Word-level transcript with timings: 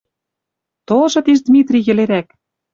Толжы 0.87 1.19
тиш 1.25 1.39
Димитрий 1.45 1.85
йӹлерӓк. 1.87 2.27